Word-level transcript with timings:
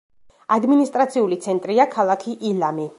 ადმინისტრაციული 0.55 1.39
ცენტრია 1.47 1.89
ქალაქი 1.95 2.39
ილამი. 2.53 2.89